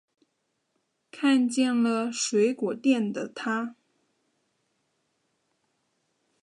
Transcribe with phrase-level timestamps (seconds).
[1.11, 3.75] 看见了水果店的她